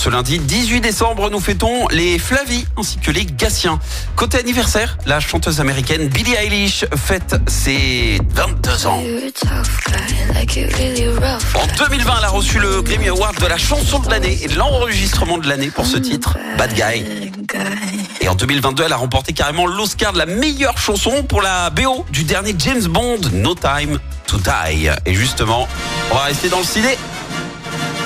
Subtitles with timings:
[0.00, 3.78] ce lundi 18 décembre, nous fêtons les Flavi ainsi que les Gassiens.
[4.16, 9.02] Côté anniversaire, la chanteuse américaine Billie Eilish fête ses 22 ans.
[11.54, 14.56] En 2020, elle a reçu le Grammy Award de la chanson de l'année et de
[14.56, 17.30] l'enregistrement de l'année pour ce titre, Bad Guy.
[18.22, 22.06] Et en 2022, elle a remporté carrément l'Oscar de la meilleure chanson pour la BO
[22.10, 24.88] du dernier James Bond, No Time to Die.
[25.04, 25.68] Et justement,
[26.10, 26.96] on va rester dans le ciné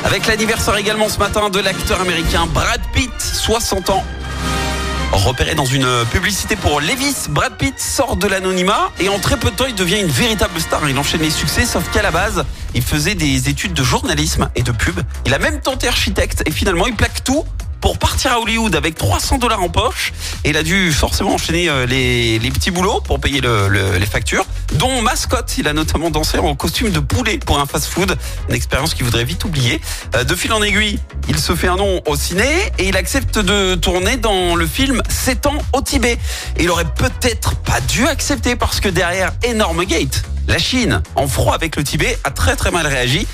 [0.05, 4.05] avec l'anniversaire également ce matin de l'acteur américain Brad Pitt, 60 ans.
[5.13, 9.51] Repéré dans une publicité pour Levis, Brad Pitt sort de l'anonymat et en très peu
[9.51, 10.89] de temps il devient une véritable star.
[10.89, 12.45] Il enchaîne les succès sauf qu'à la base
[12.75, 15.01] il faisait des études de journalisme et de pub.
[15.25, 17.45] Il a même tenté architecte et finalement il plaque tout
[17.85, 20.15] pour partir à Hollywood avec 300 dollars en poche.
[20.43, 24.07] Et il a dû forcément enchaîner euh, les, petits boulots pour payer le, le, les
[24.07, 25.59] factures, dont mascotte.
[25.59, 28.17] Il a notamment dansé en costume de poulet pour un fast-food,
[28.49, 29.83] une expérience qu'il voudrait vite oublier.
[30.15, 33.39] Euh, de fil en aiguille, il se fait un nom au ciné et il accepte
[33.39, 36.17] de tourner dans le film 7 ans au Tibet.
[36.57, 41.29] Et il aurait peut-être pas dû accepter parce que derrière Enorme Gate, la Chine, en
[41.29, 43.27] froid avec le Tibet, a très très mal réagi.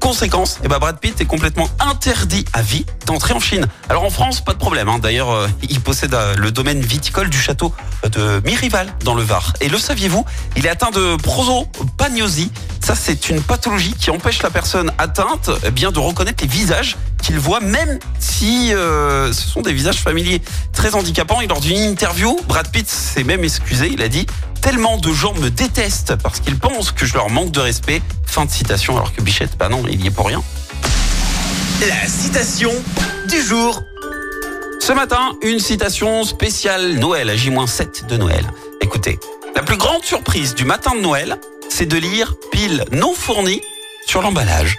[0.00, 3.66] Conséquence, eh ben Brad Pitt est complètement interdit à vie d'entrer en Chine.
[3.90, 4.88] Alors en France, pas de problème.
[4.88, 4.98] Hein.
[4.98, 7.74] D'ailleurs, euh, il possède euh, le domaine viticole du château
[8.10, 9.52] de Mirival dans le Var.
[9.60, 10.24] Et le saviez-vous
[10.56, 12.50] Il est atteint de prosopagnosie.
[12.80, 16.96] Ça, c'est une pathologie qui empêche la personne atteinte eh bien de reconnaître les visages
[17.22, 20.40] qu'il voit, même si euh, ce sont des visages familiers
[20.72, 21.42] très handicapants.
[21.42, 23.90] Et lors d'une interview, Brad Pitt s'est même excusé.
[23.92, 24.26] Il a dit
[24.60, 28.02] tellement de gens me détestent parce qu'ils pensent que je leur manque de respect.
[28.26, 30.42] Fin de citation, alors que Bichette, bah non, il y est pour rien.
[31.88, 32.70] La citation
[33.28, 33.82] du jour.
[34.80, 38.44] Ce matin, une citation spéciale Noël, à J-7 de Noël.
[38.80, 39.18] Écoutez,
[39.54, 41.38] la plus grande surprise du matin de Noël,
[41.68, 43.62] c'est de lire pile non fournie
[44.06, 44.78] sur l'emballage.